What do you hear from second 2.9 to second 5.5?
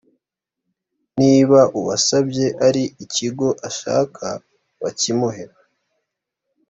ikigo ashaka bakimuhe